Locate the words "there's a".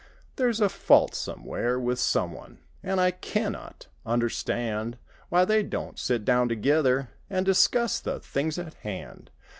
0.37-0.67